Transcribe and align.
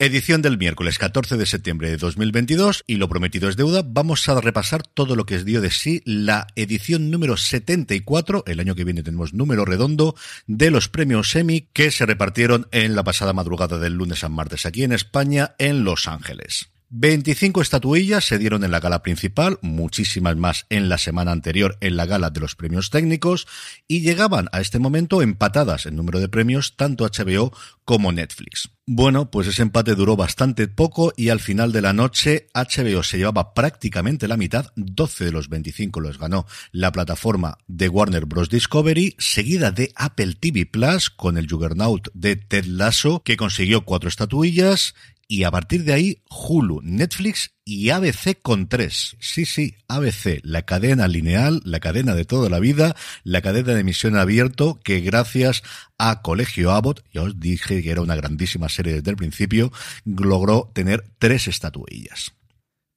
Edición 0.00 0.42
del 0.42 0.58
miércoles 0.58 0.96
14 0.96 1.36
de 1.36 1.44
septiembre 1.44 1.90
de 1.90 1.96
2022 1.96 2.84
y 2.86 2.98
lo 2.98 3.08
prometido 3.08 3.48
es 3.48 3.56
deuda. 3.56 3.82
Vamos 3.84 4.28
a 4.28 4.40
repasar 4.40 4.86
todo 4.86 5.16
lo 5.16 5.26
que 5.26 5.42
dio 5.42 5.60
de 5.60 5.72
sí 5.72 6.02
la 6.04 6.46
edición 6.54 7.10
número 7.10 7.36
74. 7.36 8.44
El 8.46 8.60
año 8.60 8.76
que 8.76 8.84
viene 8.84 9.02
tenemos 9.02 9.34
número 9.34 9.64
redondo 9.64 10.14
de 10.46 10.70
los 10.70 10.88
premios 10.88 11.34
Emmy 11.34 11.62
que 11.72 11.90
se 11.90 12.06
repartieron 12.06 12.68
en 12.70 12.94
la 12.94 13.02
pasada 13.02 13.32
madrugada 13.32 13.80
del 13.80 13.94
lunes 13.94 14.22
a 14.22 14.28
martes 14.28 14.66
aquí 14.66 14.84
en 14.84 14.92
España, 14.92 15.56
en 15.58 15.82
Los 15.82 16.06
Ángeles. 16.06 16.70
25 16.90 17.60
estatuillas 17.60 18.24
se 18.24 18.38
dieron 18.38 18.64
en 18.64 18.70
la 18.70 18.80
gala 18.80 19.02
principal, 19.02 19.58
muchísimas 19.60 20.36
más 20.36 20.64
en 20.70 20.88
la 20.88 20.96
semana 20.96 21.32
anterior 21.32 21.76
en 21.82 21.96
la 21.96 22.06
gala 22.06 22.30
de 22.30 22.40
los 22.40 22.54
premios 22.54 22.88
técnicos, 22.88 23.46
y 23.86 24.00
llegaban 24.00 24.48
a 24.52 24.60
este 24.60 24.78
momento 24.78 25.20
empatadas 25.20 25.84
en 25.84 25.96
número 25.96 26.18
de 26.18 26.30
premios 26.30 26.76
tanto 26.76 27.04
HBO 27.04 27.52
como 27.84 28.10
Netflix. 28.10 28.70
Bueno, 28.86 29.30
pues 29.30 29.46
ese 29.48 29.60
empate 29.60 29.94
duró 29.94 30.16
bastante 30.16 30.66
poco 30.66 31.12
y 31.14 31.28
al 31.28 31.40
final 31.40 31.72
de 31.72 31.82
la 31.82 31.92
noche 31.92 32.46
HBO 32.54 33.02
se 33.02 33.18
llevaba 33.18 33.52
prácticamente 33.52 34.26
la 34.26 34.38
mitad, 34.38 34.72
12 34.76 35.26
de 35.26 35.32
los 35.32 35.50
25 35.50 36.00
los 36.00 36.18
ganó 36.18 36.46
la 36.72 36.90
plataforma 36.90 37.58
de 37.66 37.90
Warner 37.90 38.24
Bros. 38.24 38.48
Discovery, 38.48 39.14
seguida 39.18 39.72
de 39.72 39.92
Apple 39.94 40.36
TV 40.40 40.64
Plus 40.64 41.10
con 41.10 41.36
el 41.36 41.50
Juggernaut 41.50 42.08
de 42.14 42.36
Ted 42.36 42.64
Lasso, 42.64 43.22
que 43.22 43.36
consiguió 43.36 43.84
cuatro 43.84 44.08
estatuillas, 44.08 44.94
y 45.28 45.44
a 45.44 45.50
partir 45.50 45.84
de 45.84 45.92
ahí 45.92 46.22
Hulu, 46.30 46.80
Netflix 46.82 47.50
y 47.64 47.90
ABC 47.90 48.40
con 48.40 48.66
tres. 48.66 49.16
Sí, 49.20 49.44
sí, 49.44 49.76
ABC, 49.86 50.40
la 50.42 50.62
cadena 50.62 51.06
lineal, 51.06 51.60
la 51.64 51.80
cadena 51.80 52.14
de 52.14 52.24
toda 52.24 52.48
la 52.48 52.58
vida, 52.58 52.96
la 53.24 53.42
cadena 53.42 53.74
de 53.74 53.80
emisión 53.80 54.16
abierto 54.16 54.80
que 54.82 55.00
gracias 55.00 55.62
a 55.98 56.22
Colegio 56.22 56.72
Abbott, 56.72 57.04
ya 57.12 57.22
os 57.22 57.38
dije 57.38 57.82
que 57.82 57.90
era 57.90 58.00
una 58.00 58.16
grandísima 58.16 58.70
serie 58.70 58.94
desde 58.94 59.10
el 59.10 59.16
principio, 59.16 59.70
logró 60.06 60.70
tener 60.72 61.04
tres 61.18 61.46
estatuillas. 61.46 62.32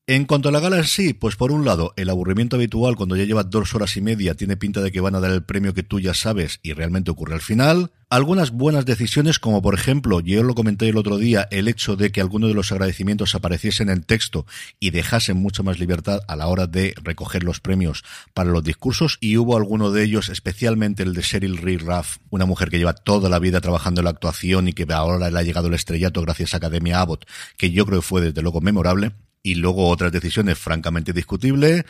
En 0.07 0.25
cuanto 0.25 0.49
a 0.49 0.51
la 0.51 0.59
gala 0.59 0.83
sí, 0.83 1.13
pues 1.13 1.35
por 1.35 1.51
un 1.51 1.63
lado, 1.63 1.93
el 1.95 2.09
aburrimiento 2.09 2.55
habitual 2.55 2.95
cuando 2.95 3.15
ya 3.15 3.23
llevas 3.23 3.51
dos 3.51 3.75
horas 3.75 3.95
y 3.97 4.01
media 4.01 4.33
tiene 4.33 4.57
pinta 4.57 4.81
de 4.81 4.91
que 4.91 4.99
van 4.99 5.13
a 5.13 5.19
dar 5.19 5.29
el 5.29 5.43
premio 5.43 5.75
que 5.75 5.83
tú 5.83 5.99
ya 5.99 6.15
sabes 6.15 6.59
y 6.63 6.73
realmente 6.73 7.11
ocurre 7.11 7.35
al 7.35 7.41
final. 7.41 7.91
Algunas 8.09 8.49
buenas 8.49 8.85
decisiones, 8.85 9.37
como 9.37 9.61
por 9.61 9.75
ejemplo, 9.75 10.19
yo 10.19 10.41
lo 10.41 10.55
comenté 10.55 10.89
el 10.89 10.97
otro 10.97 11.19
día, 11.19 11.47
el 11.51 11.67
hecho 11.67 11.95
de 11.95 12.11
que 12.11 12.19
alguno 12.19 12.47
de 12.47 12.55
los 12.55 12.71
agradecimientos 12.71 13.35
apareciesen 13.35 13.89
en 13.89 14.01
texto 14.01 14.47
y 14.79 14.89
dejasen 14.89 15.37
mucha 15.37 15.61
más 15.61 15.77
libertad 15.77 16.21
a 16.27 16.35
la 16.35 16.47
hora 16.47 16.65
de 16.65 16.95
recoger 17.01 17.43
los 17.43 17.59
premios 17.59 18.03
para 18.33 18.49
los 18.49 18.63
discursos, 18.63 19.19
y 19.21 19.37
hubo 19.37 19.55
alguno 19.55 19.91
de 19.91 20.03
ellos, 20.03 20.29
especialmente 20.29 21.03
el 21.03 21.13
de 21.13 21.21
Sheryl 21.21 21.57
Ree 21.57 21.77
Ruff, 21.77 22.17
una 22.31 22.45
mujer 22.45 22.69
que 22.69 22.79
lleva 22.79 22.95
toda 22.95 23.29
la 23.29 23.39
vida 23.39 23.61
trabajando 23.61 24.01
en 24.01 24.05
la 24.05 24.11
actuación 24.11 24.67
y 24.67 24.73
que 24.73 24.91
ahora 24.91 25.29
le 25.29 25.39
ha 25.39 25.43
llegado 25.43 25.67
el 25.67 25.75
estrellato 25.75 26.21
gracias 26.23 26.55
a 26.55 26.57
Academia 26.57 26.99
Abbott, 26.99 27.25
que 27.55 27.71
yo 27.71 27.85
creo 27.85 27.99
que 27.99 28.07
fue 28.07 28.19
desde 28.19 28.41
luego 28.41 28.61
memorable 28.61 29.13
y 29.43 29.55
luego 29.55 29.89
otras 29.89 30.11
decisiones 30.11 30.57
francamente 30.57 31.13
discutibles, 31.13 31.85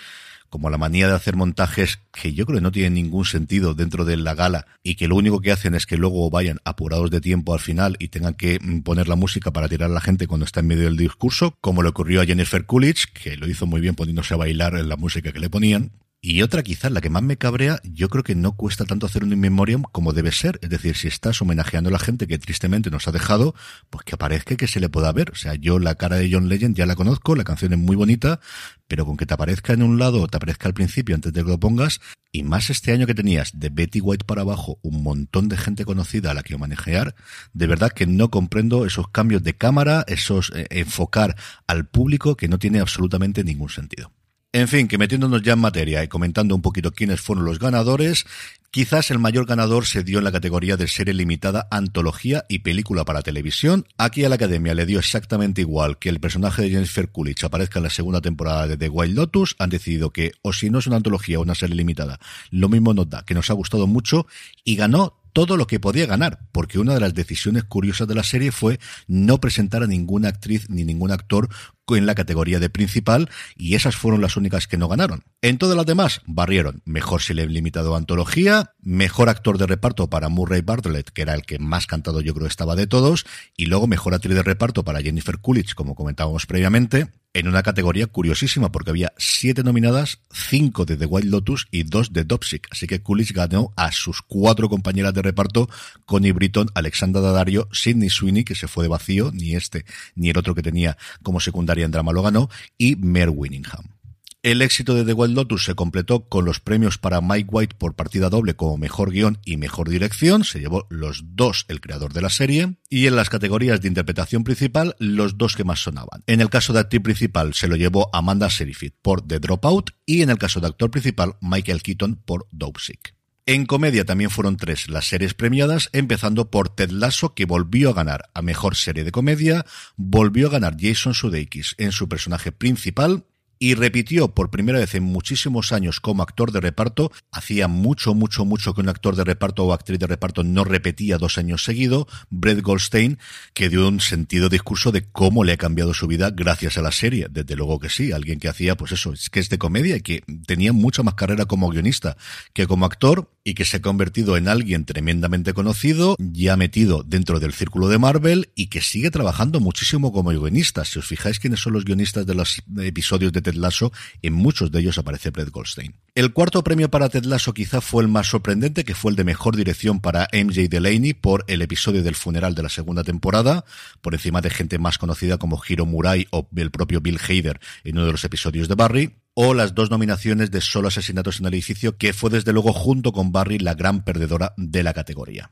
como 0.49 0.69
la 0.69 0.77
manía 0.77 1.07
de 1.07 1.15
hacer 1.15 1.37
montajes 1.37 1.99
que 2.11 2.33
yo 2.33 2.45
creo 2.45 2.57
que 2.57 2.61
no 2.61 2.73
tienen 2.73 2.95
ningún 2.95 3.23
sentido 3.23 3.73
dentro 3.73 4.03
de 4.03 4.17
la 4.17 4.35
gala 4.35 4.67
y 4.83 4.95
que 4.95 5.07
lo 5.07 5.15
único 5.15 5.39
que 5.39 5.53
hacen 5.53 5.75
es 5.75 5.85
que 5.85 5.95
luego 5.95 6.29
vayan 6.29 6.59
apurados 6.65 7.09
de 7.09 7.21
tiempo 7.21 7.53
al 7.53 7.61
final 7.61 7.95
y 7.99 8.09
tengan 8.09 8.33
que 8.33 8.59
mm, 8.59 8.81
poner 8.81 9.07
la 9.07 9.15
música 9.15 9.51
para 9.51 9.69
tirar 9.69 9.89
a 9.89 9.93
la 9.93 10.01
gente 10.01 10.27
cuando 10.27 10.45
está 10.45 10.59
en 10.59 10.67
medio 10.67 10.83
del 10.83 10.97
discurso, 10.97 11.55
como 11.61 11.83
le 11.83 11.89
ocurrió 11.89 12.21
a 12.21 12.25
Jennifer 12.25 12.65
Coolidge, 12.65 13.05
que 13.13 13.37
lo 13.37 13.47
hizo 13.47 13.65
muy 13.65 13.79
bien 13.79 13.95
poniéndose 13.95 14.33
a 14.33 14.37
bailar 14.37 14.75
en 14.75 14.89
la 14.89 14.97
música 14.97 15.31
que 15.31 15.39
le 15.39 15.49
ponían. 15.49 15.91
Y 16.23 16.43
otra 16.43 16.61
quizás, 16.61 16.91
la 16.91 17.01
que 17.01 17.09
más 17.09 17.23
me 17.23 17.37
cabrea, 17.37 17.79
yo 17.83 18.07
creo 18.07 18.23
que 18.23 18.35
no 18.35 18.55
cuesta 18.55 18.85
tanto 18.85 19.07
hacer 19.07 19.23
un 19.23 19.33
in 19.33 19.39
memoriam 19.39 19.81
como 19.81 20.13
debe 20.13 20.31
ser. 20.31 20.59
Es 20.61 20.69
decir, 20.69 20.95
si 20.95 21.07
estás 21.07 21.41
homenajeando 21.41 21.89
a 21.89 21.91
la 21.91 21.97
gente 21.97 22.27
que 22.27 22.37
tristemente 22.37 22.91
nos 22.91 23.07
ha 23.07 23.11
dejado, 23.11 23.55
pues 23.89 24.05
que 24.05 24.13
aparezca 24.13 24.55
que 24.55 24.67
se 24.67 24.79
le 24.79 24.87
pueda 24.87 25.11
ver. 25.13 25.31
O 25.31 25.35
sea, 25.35 25.55
yo 25.55 25.79
la 25.79 25.95
cara 25.95 26.17
de 26.17 26.29
John 26.31 26.47
Legend 26.47 26.75
ya 26.75 26.85
la 26.85 26.95
conozco, 26.95 27.33
la 27.35 27.43
canción 27.43 27.73
es 27.73 27.79
muy 27.79 27.95
bonita, 27.95 28.39
pero 28.87 29.03
con 29.03 29.17
que 29.17 29.25
te 29.25 29.33
aparezca 29.33 29.73
en 29.73 29.81
un 29.81 29.97
lado 29.97 30.21
o 30.21 30.27
te 30.27 30.37
aparezca 30.37 30.67
al 30.67 30.75
principio 30.75 31.15
antes 31.15 31.33
de 31.33 31.43
que 31.43 31.49
lo 31.49 31.59
pongas, 31.59 32.01
y 32.31 32.43
más 32.43 32.69
este 32.69 32.91
año 32.91 33.07
que 33.07 33.15
tenías 33.15 33.59
de 33.59 33.69
Betty 33.69 33.99
White 33.99 34.25
para 34.25 34.43
abajo 34.43 34.77
un 34.83 35.01
montón 35.01 35.49
de 35.49 35.57
gente 35.57 35.85
conocida 35.85 36.29
a 36.29 36.33
la 36.35 36.43
que 36.43 36.55
manejar, 36.55 37.15
de 37.53 37.65
verdad 37.65 37.91
que 37.91 38.05
no 38.05 38.29
comprendo 38.29 38.85
esos 38.85 39.07
cambios 39.09 39.41
de 39.41 39.57
cámara, 39.57 40.05
esos 40.07 40.51
eh, 40.53 40.67
enfocar 40.69 41.35
al 41.65 41.87
público 41.87 42.37
que 42.37 42.47
no 42.47 42.59
tiene 42.59 42.79
absolutamente 42.79 43.43
ningún 43.43 43.69
sentido. 43.69 44.11
En 44.53 44.67
fin, 44.67 44.89
que 44.89 44.97
metiéndonos 44.97 45.41
ya 45.43 45.53
en 45.53 45.59
materia 45.59 46.03
y 46.03 46.09
comentando 46.09 46.53
un 46.53 46.61
poquito 46.61 46.91
quiénes 46.91 47.21
fueron 47.21 47.45
los 47.45 47.57
ganadores, 47.57 48.25
quizás 48.69 49.09
el 49.09 49.17
mayor 49.17 49.45
ganador 49.45 49.85
se 49.85 50.03
dio 50.03 50.17
en 50.17 50.25
la 50.25 50.31
categoría 50.33 50.75
de 50.75 50.89
serie 50.89 51.13
limitada, 51.13 51.69
antología 51.71 52.43
y 52.49 52.59
película 52.59 53.05
para 53.05 53.21
televisión. 53.21 53.87
Aquí 53.97 54.25
a 54.25 54.29
la 54.29 54.35
academia 54.35 54.73
le 54.73 54.85
dio 54.85 54.99
exactamente 54.99 55.61
igual 55.61 55.99
que 55.99 56.09
el 56.09 56.19
personaje 56.19 56.63
de 56.63 56.69
Jennifer 56.69 57.09
Coolidge 57.09 57.45
aparezca 57.45 57.79
en 57.79 57.83
la 57.83 57.89
segunda 57.89 58.19
temporada 58.19 58.67
de 58.67 58.75
The 58.75 58.89
Wild 58.89 59.15
Lotus. 59.15 59.55
Han 59.57 59.69
decidido 59.69 60.11
que, 60.11 60.33
o 60.41 60.51
si 60.51 60.69
no 60.69 60.79
es 60.79 60.87
una 60.87 60.97
antología 60.97 61.39
o 61.39 61.43
una 61.43 61.55
serie 61.55 61.77
limitada, 61.77 62.19
lo 62.49 62.67
mismo 62.67 62.93
nos 62.93 63.09
da, 63.09 63.23
que 63.23 63.33
nos 63.33 63.49
ha 63.49 63.53
gustado 63.53 63.87
mucho 63.87 64.27
y 64.65 64.75
ganó 64.75 65.20
todo 65.33 65.57
lo 65.57 65.67
que 65.67 65.79
podía 65.79 66.05
ganar, 66.05 66.39
porque 66.51 66.79
una 66.79 66.93
de 66.93 66.99
las 66.99 67.13
decisiones 67.13 67.63
curiosas 67.63 68.07
de 68.07 68.15
la 68.15 68.23
serie 68.23 68.51
fue 68.51 68.79
no 69.07 69.39
presentar 69.39 69.83
a 69.83 69.87
ninguna 69.87 70.29
actriz 70.29 70.69
ni 70.69 70.83
ningún 70.83 71.11
actor 71.11 71.49
en 71.97 72.05
la 72.05 72.15
categoría 72.15 72.59
de 72.59 72.69
principal 72.69 73.29
y 73.55 73.75
esas 73.75 73.95
fueron 73.95 74.21
las 74.21 74.37
únicas 74.37 74.67
que 74.67 74.77
no 74.77 74.87
ganaron. 74.87 75.23
En 75.41 75.57
todas 75.57 75.75
las 75.75 75.85
demás 75.85 76.21
barrieron 76.25 76.81
mejor 76.85 77.21
si 77.21 77.33
le 77.33 77.45
limitado 77.47 77.95
antología, 77.95 78.73
mejor 78.81 79.29
actor 79.29 79.57
de 79.57 79.67
reparto 79.67 80.09
para 80.09 80.29
Murray 80.29 80.61
Bartlett, 80.61 81.09
que 81.09 81.23
era 81.23 81.33
el 81.33 81.43
que 81.43 81.59
más 81.59 81.87
cantado 81.87 82.21
yo 82.21 82.33
creo 82.33 82.47
estaba 82.47 82.75
de 82.75 82.87
todos, 82.87 83.25
y 83.57 83.65
luego 83.65 83.87
mejor 83.87 84.13
actriz 84.13 84.35
de 84.35 84.43
reparto 84.43 84.83
para 84.83 85.01
Jennifer 85.01 85.39
Coolidge, 85.39 85.75
como 85.75 85.95
comentábamos 85.95 86.45
previamente, 86.45 87.09
en 87.33 87.47
una 87.47 87.63
categoría 87.63 88.07
curiosísima 88.07 88.71
porque 88.71 88.89
había 88.89 89.13
siete 89.17 89.63
nominadas, 89.63 90.19
cinco 90.31 90.85
de 90.85 90.97
The 90.97 91.05
Wild 91.05 91.29
Lotus 91.29 91.67
y 91.71 91.83
dos 91.83 92.13
de 92.13 92.23
Dopsic. 92.23 92.67
Así 92.71 92.87
que 92.87 93.01
Coolidge 93.01 93.33
ganó 93.33 93.71
a 93.75 93.91
sus 93.91 94.21
cuatro 94.21 94.69
compañeras 94.69 95.13
de 95.13 95.21
reparto, 95.21 95.69
Connie 96.05 96.31
Britton, 96.31 96.69
Alexandra 96.73 97.21
Daddario, 97.21 97.69
Sidney 97.71 98.09
Sweeney, 98.09 98.43
que 98.43 98.55
se 98.55 98.67
fue 98.67 98.83
de 98.83 98.89
vacío, 98.89 99.31
ni 99.33 99.55
este 99.55 99.85
ni 100.15 100.29
el 100.29 100.37
otro 100.37 100.55
que 100.55 100.61
tenía 100.61 100.97
como 101.23 101.39
secundaria 101.39 101.85
en 101.85 101.91
drama 101.91 102.11
lo 102.11 102.21
ganó, 102.21 102.49
y 102.77 102.95
Mer 102.97 103.29
Winningham. 103.29 104.00
El 104.43 104.63
éxito 104.63 104.95
de 104.95 105.05
The 105.05 105.13
Wild 105.13 105.35
Lotus 105.35 105.65
se 105.65 105.75
completó 105.75 106.27
con 106.27 106.45
los 106.45 106.59
premios 106.59 106.97
para 106.97 107.21
Mike 107.21 107.49
White 107.51 107.75
por 107.77 107.93
partida 107.93 108.27
doble 108.27 108.55
como 108.55 108.75
mejor 108.75 109.11
guion 109.11 109.37
y 109.45 109.57
mejor 109.57 109.87
dirección. 109.87 110.43
Se 110.45 110.59
llevó 110.59 110.87
los 110.89 111.35
dos 111.35 111.65
el 111.67 111.79
creador 111.79 112.11
de 112.11 112.21
la 112.23 112.31
serie. 112.31 112.75
Y 112.89 113.05
en 113.05 113.15
las 113.15 113.29
categorías 113.29 113.81
de 113.81 113.89
interpretación 113.89 114.43
principal, 114.43 114.95
los 114.97 115.37
dos 115.37 115.55
que 115.55 115.63
más 115.63 115.83
sonaban. 115.83 116.23
En 116.25 116.41
el 116.41 116.49
caso 116.49 116.73
de 116.73 116.79
actriz 116.79 117.03
principal 117.03 117.53
se 117.53 117.67
lo 117.67 117.75
llevó 117.75 118.09
Amanda 118.13 118.49
Serifit 118.49 118.95
por 119.03 119.21
The 119.21 119.37
Dropout 119.37 119.91
y 120.07 120.23
en 120.23 120.31
el 120.31 120.39
caso 120.39 120.59
de 120.59 120.65
actor 120.65 120.89
principal 120.89 121.35
Michael 121.39 121.83
Keaton 121.83 122.15
por 122.25 122.47
Sick. 122.79 123.13
En 123.45 123.67
comedia 123.67 124.05
también 124.05 124.31
fueron 124.31 124.57
tres 124.57 124.89
las 124.89 125.07
series 125.07 125.33
premiadas, 125.33 125.89
empezando 125.93 126.49
por 126.49 126.69
Ted 126.69 126.89
Lasso, 126.89 127.33
que 127.35 127.45
volvió 127.45 127.89
a 127.89 127.93
ganar 127.93 128.29
a 128.33 128.41
mejor 128.41 128.75
serie 128.75 129.03
de 129.03 129.11
comedia, 129.11 129.65
volvió 129.97 130.47
a 130.47 130.51
ganar 130.51 130.77
Jason 130.79 131.13
Sudeikis 131.13 131.75
en 131.77 131.91
su 131.91 132.07
personaje 132.07 132.51
principal, 132.51 133.25
y 133.61 133.75
repitió 133.75 134.33
por 134.33 134.49
primera 134.49 134.79
vez 134.79 134.95
en 134.95 135.03
muchísimos 135.03 135.71
años 135.71 135.99
como 135.99 136.23
actor 136.23 136.51
de 136.51 136.59
reparto. 136.59 137.11
Hacía 137.31 137.67
mucho, 137.67 138.15
mucho, 138.15 138.43
mucho 138.43 138.73
que 138.73 138.81
un 138.81 138.89
actor 138.89 139.15
de 139.15 139.23
reparto 139.23 139.63
o 139.63 139.71
actriz 139.71 139.99
de 139.99 140.07
reparto 140.07 140.43
no 140.43 140.63
repetía 140.63 141.19
dos 141.19 141.37
años 141.37 141.63
seguidos. 141.63 142.07
Brett 142.31 142.63
Goldstein, 142.63 143.19
que 143.53 143.69
dio 143.69 143.87
un 143.87 143.99
sentido 143.99 144.49
discurso 144.49 144.91
de 144.91 145.03
cómo 145.03 145.43
le 145.43 145.51
ha 145.51 145.57
cambiado 145.57 145.93
su 145.93 146.07
vida 146.07 146.31
gracias 146.31 146.79
a 146.79 146.81
la 146.81 146.91
serie. 146.91 147.27
Desde 147.29 147.55
luego 147.55 147.77
que 147.77 147.89
sí, 147.89 148.11
alguien 148.11 148.39
que 148.39 148.49
hacía, 148.49 148.75
pues 148.75 148.93
eso, 148.93 149.13
es 149.13 149.29
que 149.29 149.39
es 149.39 149.49
de 149.49 149.59
comedia 149.59 149.95
y 149.95 150.01
que 150.01 150.23
tenía 150.47 150.73
mucha 150.73 151.03
más 151.03 151.13
carrera 151.13 151.45
como 151.45 151.69
guionista 151.69 152.17
que 152.53 152.65
como 152.65 152.87
actor 152.87 153.29
y 153.43 153.53
que 153.53 153.65
se 153.65 153.77
ha 153.77 153.81
convertido 153.81 154.37
en 154.37 154.47
alguien 154.47 154.85
tremendamente 154.85 155.53
conocido, 155.53 156.15
ya 156.19 156.57
metido 156.57 157.03
dentro 157.03 157.39
del 157.39 157.53
círculo 157.53 157.87
de 157.87 157.97
Marvel 157.97 158.49
y 158.55 158.67
que 158.67 158.81
sigue 158.81 159.11
trabajando 159.11 159.59
muchísimo 159.59 160.11
como 160.11 160.29
guionista. 160.29 160.85
Si 160.85 160.99
os 160.99 161.07
fijáis 161.07 161.39
quiénes 161.39 161.59
son 161.59 161.73
los 161.73 161.85
guionistas 161.85 162.25
de 162.25 162.35
los 162.35 162.61
episodios 162.79 163.31
de 163.31 163.41
Ted 163.41 163.55
Lasso, 163.55 163.91
en 164.21 164.33
muchos 164.33 164.71
de 164.71 164.79
ellos 164.79 164.97
aparece 164.97 165.31
Brett 165.31 165.49
Goldstein. 165.49 165.95
El 166.13 166.33
cuarto 166.33 166.63
premio 166.63 166.89
para 166.89 167.09
Ted 167.09 167.25
Lasso 167.25 167.53
quizá 167.53 167.81
fue 167.81 168.03
el 168.03 168.09
más 168.09 168.27
sorprendente, 168.27 168.83
que 168.83 168.95
fue 168.95 169.11
el 169.11 169.15
de 169.15 169.23
mejor 169.23 169.55
dirección 169.55 170.01
para 170.01 170.27
MJ 170.33 170.67
Delaney 170.69 171.13
por 171.13 171.45
el 171.47 171.61
episodio 171.61 172.03
del 172.03 172.15
funeral 172.15 172.53
de 172.53 172.63
la 172.63 172.69
segunda 172.69 173.03
temporada, 173.03 173.65
por 174.01 174.13
encima 174.13 174.41
de 174.41 174.49
gente 174.49 174.77
más 174.77 174.97
conocida 174.97 175.37
como 175.37 175.61
Hiro 175.67 175.85
Murai 175.85 176.27
o 176.31 176.47
el 176.55 176.71
propio 176.71 177.01
Bill 177.01 177.19
Hader 177.19 177.59
en 177.83 177.97
uno 177.97 178.05
de 178.05 178.11
los 178.11 178.23
episodios 178.23 178.67
de 178.67 178.75
Barry 178.75 179.20
o 179.33 179.53
las 179.53 179.73
dos 179.75 179.89
nominaciones 179.89 180.51
de 180.51 180.61
Solo 180.61 180.89
Asesinatos 180.89 181.39
en 181.39 181.45
el 181.45 181.53
Edificio, 181.53 181.97
que 181.97 182.13
fue 182.13 182.29
desde 182.29 182.53
luego 182.53 182.73
junto 182.73 183.11
con 183.11 183.31
Barry 183.31 183.59
la 183.59 183.73
gran 183.73 184.03
perdedora 184.03 184.53
de 184.57 184.83
la 184.83 184.93
categoría. 184.93 185.51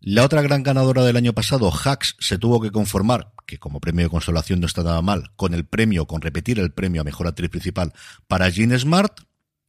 La 0.00 0.24
otra 0.24 0.40
gran 0.40 0.62
ganadora 0.62 1.04
del 1.04 1.16
año 1.16 1.34
pasado, 1.34 1.70
Hacks, 1.70 2.16
se 2.18 2.38
tuvo 2.38 2.60
que 2.60 2.70
conformar, 2.70 3.32
que 3.46 3.58
como 3.58 3.80
premio 3.80 4.06
de 4.06 4.10
consolación 4.10 4.58
no 4.60 4.66
está 4.66 4.82
nada 4.82 5.02
mal, 5.02 5.30
con 5.36 5.52
el 5.52 5.66
premio, 5.66 6.06
con 6.06 6.22
repetir 6.22 6.58
el 6.58 6.72
premio 6.72 7.02
a 7.02 7.04
Mejor 7.04 7.26
Actriz 7.26 7.50
Principal 7.50 7.92
para 8.26 8.48
Jean 8.48 8.76
Smart, 8.78 9.20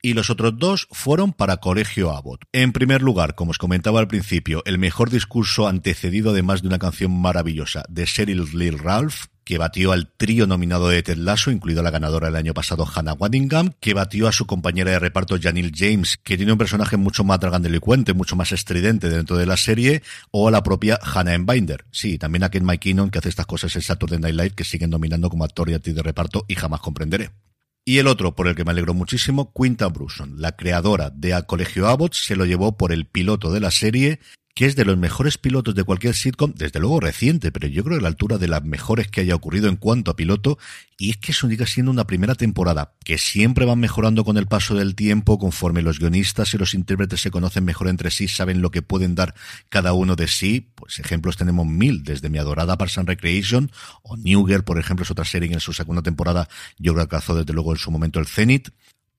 y 0.01 0.13
los 0.13 0.29
otros 0.29 0.57
dos 0.57 0.87
fueron 0.91 1.33
para 1.33 1.57
Colegio 1.57 2.11
Abbott. 2.11 2.45
En 2.53 2.71
primer 2.71 3.01
lugar, 3.01 3.35
como 3.35 3.51
os 3.51 3.57
comentaba 3.57 3.99
al 3.99 4.07
principio, 4.07 4.63
el 4.65 4.79
mejor 4.79 5.09
discurso 5.09 5.67
antecedido 5.67 6.31
además 6.31 6.61
de 6.61 6.69
una 6.69 6.79
canción 6.79 7.11
maravillosa 7.11 7.83
de 7.89 8.05
Cheryl 8.05 8.49
Lee 8.53 8.71
Ralph, 8.71 9.25
que 9.43 9.57
batió 9.57 9.91
al 9.91 10.07
trío 10.07 10.47
nominado 10.47 10.89
de 10.89 11.03
Ted 11.03 11.17
Lasso, 11.17 11.51
incluido 11.51 11.83
la 11.83 11.91
ganadora 11.91 12.27
del 12.27 12.35
año 12.35 12.53
pasado 12.53 12.85
Hannah 12.85 13.13
Waddingham, 13.13 13.73
que 13.79 13.93
batió 13.93 14.27
a 14.27 14.31
su 14.31 14.45
compañera 14.45 14.91
de 14.91 14.99
reparto 14.99 15.37
Janil 15.41 15.71
James, 15.75 16.17
que 16.23 16.37
tiene 16.37 16.51
un 16.51 16.57
personaje 16.57 16.97
mucho 16.97 17.23
más 17.23 17.39
dragandelicuente, 17.39 18.13
mucho 18.13 18.35
más 18.35 18.51
estridente 18.51 19.09
dentro 19.09 19.37
de 19.37 19.45
la 19.45 19.57
serie, 19.57 20.03
o 20.31 20.47
a 20.47 20.51
la 20.51 20.63
propia 20.63 20.99
Hannah 21.01 21.37
Binder. 21.37 21.85
Sí, 21.91 22.17
también 22.17 22.43
a 22.43 22.49
Ken 22.49 22.65
McKinnon, 22.65 23.09
que 23.09 23.19
hace 23.19 23.29
estas 23.29 23.45
cosas 23.45 23.75
en 23.75 23.81
Saturday 23.81 24.19
Night 24.19 24.35
Live, 24.35 24.51
que 24.51 24.63
siguen 24.63 24.89
nominando 24.89 25.29
como 25.29 25.43
actor 25.43 25.69
y 25.69 25.73
actriz 25.73 25.95
de 25.95 26.03
reparto 26.03 26.45
y 26.47 26.55
jamás 26.55 26.81
comprenderé. 26.81 27.31
Y 27.83 27.97
el 27.97 28.07
otro, 28.07 28.35
por 28.35 28.47
el 28.47 28.55
que 28.55 28.63
me 28.63 28.71
alegro 28.71 28.93
muchísimo, 28.93 29.51
Quinta 29.53 29.87
Bruson, 29.87 30.39
la 30.39 30.55
creadora 30.55 31.09
de 31.09 31.33
A 31.33 31.43
Colegio 31.43 31.87
Abbott, 31.87 32.13
se 32.13 32.35
lo 32.35 32.45
llevó 32.45 32.77
por 32.77 32.91
el 32.91 33.05
piloto 33.05 33.51
de 33.51 33.59
la 33.59 33.71
serie 33.71 34.19
que 34.53 34.65
es 34.65 34.75
de 34.75 34.85
los 34.85 34.97
mejores 34.97 35.37
pilotos 35.37 35.75
de 35.75 35.83
cualquier 35.83 36.13
sitcom, 36.13 36.53
desde 36.55 36.79
luego 36.79 36.99
reciente, 36.99 37.51
pero 37.51 37.67
yo 37.67 37.83
creo 37.83 37.97
que 37.97 38.01
a 38.01 38.03
la 38.03 38.09
altura 38.09 38.37
de 38.37 38.47
las 38.47 38.63
mejores 38.63 39.07
que 39.07 39.21
haya 39.21 39.35
ocurrido 39.35 39.69
en 39.69 39.77
cuanto 39.77 40.11
a 40.11 40.15
piloto, 40.15 40.57
y 40.97 41.11
es 41.11 41.17
que 41.17 41.33
sigue 41.33 41.65
siendo 41.65 41.91
una 41.91 42.05
primera 42.05 42.35
temporada, 42.35 42.93
que 43.03 43.17
siempre 43.17 43.65
van 43.65 43.79
mejorando 43.79 44.23
con 44.23 44.37
el 44.37 44.47
paso 44.47 44.75
del 44.75 44.95
tiempo, 44.95 45.39
conforme 45.39 45.81
los 45.81 45.99
guionistas 45.99 46.53
y 46.53 46.57
los 46.57 46.73
intérpretes 46.73 47.21
se 47.21 47.31
conocen 47.31 47.65
mejor 47.65 47.87
entre 47.87 48.11
sí, 48.11 48.27
saben 48.27 48.61
lo 48.61 48.71
que 48.71 48.81
pueden 48.81 49.15
dar 49.15 49.33
cada 49.69 49.93
uno 49.93 50.15
de 50.15 50.27
sí, 50.27 50.71
pues 50.75 50.99
ejemplos 50.99 51.37
tenemos 51.37 51.65
mil, 51.65 52.03
desde 52.03 52.29
mi 52.29 52.37
adorada 52.37 52.77
Parks 52.77 52.97
and 52.97 53.07
Recreation, 53.07 53.71
o 54.03 54.17
New 54.17 54.45
Girl, 54.45 54.63
por 54.63 54.79
ejemplo, 54.79 55.03
es 55.03 55.11
otra 55.11 55.25
serie 55.25 55.49
que 55.49 55.55
en 55.55 55.61
su 55.61 55.73
segunda 55.73 56.01
temporada 56.01 56.47
yo 56.77 56.93
creo 56.93 57.07
que 57.07 57.17
desde 57.21 57.53
luego 57.53 57.71
en 57.71 57.77
su 57.77 57.91
momento 57.91 58.19
el 58.19 58.27
Zenith, 58.27 58.69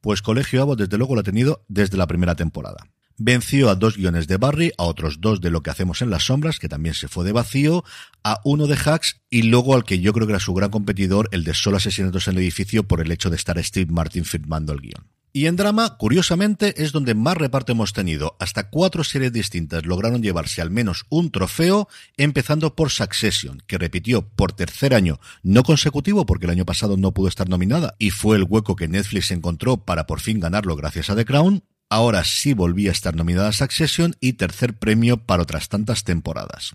pues 0.00 0.22
Colegio 0.22 0.62
Avo 0.62 0.76
desde 0.76 0.98
luego 0.98 1.14
lo 1.14 1.20
ha 1.20 1.24
tenido 1.24 1.64
desde 1.68 1.96
la 1.96 2.06
primera 2.06 2.34
temporada. 2.34 2.86
Venció 3.18 3.70
a 3.70 3.74
dos 3.74 3.96
guiones 3.96 4.26
de 4.26 4.36
Barry, 4.36 4.72
a 4.78 4.84
otros 4.84 5.20
dos 5.20 5.40
de 5.40 5.50
lo 5.50 5.62
que 5.62 5.70
hacemos 5.70 6.02
en 6.02 6.10
las 6.10 6.24
sombras, 6.24 6.58
que 6.58 6.68
también 6.68 6.94
se 6.94 7.08
fue 7.08 7.24
de 7.24 7.32
vacío, 7.32 7.84
a 8.24 8.40
uno 8.44 8.66
de 8.66 8.76
Hacks 8.76 9.20
y 9.30 9.42
luego 9.42 9.74
al 9.74 9.84
que 9.84 10.00
yo 10.00 10.12
creo 10.12 10.26
que 10.26 10.32
era 10.32 10.40
su 10.40 10.54
gran 10.54 10.70
competidor, 10.70 11.28
el 11.32 11.44
de 11.44 11.54
Solo 11.54 11.76
Asesinatos 11.76 12.28
en 12.28 12.34
el 12.34 12.40
Edificio, 12.40 12.84
por 12.84 13.00
el 13.00 13.12
hecho 13.12 13.30
de 13.30 13.36
estar 13.36 13.62
Steve 13.62 13.92
Martin 13.92 14.24
firmando 14.24 14.72
el 14.72 14.80
guion. 14.80 15.06
Y 15.34 15.46
en 15.46 15.56
drama, 15.56 15.96
curiosamente, 15.96 16.82
es 16.82 16.92
donde 16.92 17.14
más 17.14 17.38
reparto 17.38 17.72
hemos 17.72 17.94
tenido. 17.94 18.36
Hasta 18.38 18.68
cuatro 18.68 19.02
series 19.02 19.32
distintas 19.32 19.86
lograron 19.86 20.22
llevarse 20.22 20.60
al 20.60 20.70
menos 20.70 21.06
un 21.08 21.30
trofeo, 21.30 21.88
empezando 22.18 22.76
por 22.76 22.90
Succession, 22.90 23.62
que 23.66 23.78
repitió 23.78 24.28
por 24.28 24.52
tercer 24.52 24.92
año, 24.92 25.20
no 25.42 25.62
consecutivo 25.62 26.26
porque 26.26 26.44
el 26.44 26.50
año 26.50 26.66
pasado 26.66 26.98
no 26.98 27.12
pudo 27.12 27.28
estar 27.28 27.48
nominada, 27.48 27.94
y 27.98 28.10
fue 28.10 28.36
el 28.36 28.44
hueco 28.44 28.76
que 28.76 28.88
Netflix 28.88 29.30
encontró 29.30 29.78
para 29.86 30.06
por 30.06 30.20
fin 30.20 30.38
ganarlo 30.38 30.76
gracias 30.76 31.08
a 31.08 31.16
The 31.16 31.24
Crown. 31.24 31.64
Ahora 31.92 32.24
sí 32.24 32.54
volvía 32.54 32.88
a 32.88 32.92
estar 32.92 33.14
nominada 33.14 33.48
a 33.48 33.52
Succession 33.52 34.16
y 34.18 34.32
tercer 34.32 34.72
premio 34.78 35.18
para 35.18 35.42
otras 35.42 35.68
tantas 35.68 36.04
temporadas. 36.04 36.74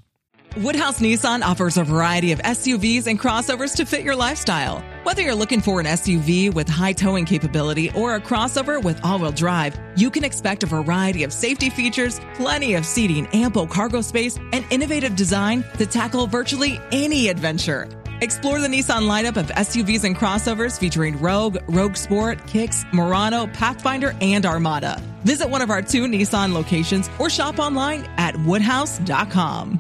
Woodhouse 0.57 0.99
Nissan 1.01 1.43
offers 1.43 1.77
a 1.77 1.83
variety 1.83 2.31
of 2.31 2.39
SUVs 2.43 3.07
and 3.07 3.19
crossovers 3.19 3.75
to 3.77 3.85
fit 3.85 4.03
your 4.03 4.15
lifestyle. 4.15 4.83
Whether 5.03 5.23
you're 5.23 5.33
looking 5.33 5.59
for 5.59 5.79
an 5.79 5.87
SUV 5.87 6.53
with 6.53 6.69
high 6.69 6.93
towing 6.93 7.25
capability 7.25 7.89
or 7.95 8.13
a 8.13 8.21
crossover 8.21 8.83
with 8.83 9.03
all-wheel 9.03 9.31
drive, 9.31 9.75
you 9.95 10.11
can 10.11 10.23
expect 10.23 10.61
a 10.61 10.67
variety 10.67 11.23
of 11.23 11.33
safety 11.33 11.71
features, 11.71 12.21
plenty 12.35 12.75
of 12.75 12.85
seating, 12.85 13.25
ample 13.33 13.65
cargo 13.65 14.01
space, 14.01 14.37
and 14.53 14.65
innovative 14.69 15.15
design 15.15 15.65
to 15.80 15.87
tackle 15.87 16.27
virtually 16.27 16.80
any 16.92 17.30
adventure. 17.30 17.87
Explore 18.21 18.59
the 18.59 18.68
Nissan 18.68 19.07
lineup 19.07 19.38
of 19.38 19.45
SUVs 19.47 20.04
and 20.04 20.16
crossovers 20.16 20.80
featuring 20.80 21.19
Rogue, 21.19 21.57
Rogue 21.68 21.95
Sport, 21.95 22.40
Kicks, 22.47 22.83
Murano, 22.92 23.45
Pathfinder, 23.47 24.16
and 24.21 24.44
Armada. 24.44 25.00
Visit 25.24 25.50
one 25.50 25.62
of 25.62 25.69
our 25.69 25.83
two 25.83 26.07
Nissan 26.07 26.52
locations 26.52 27.12
or 27.19 27.30
shop 27.30 27.59
online 27.59 28.07
at 28.18 28.36
woodhouse.com. 28.36 29.80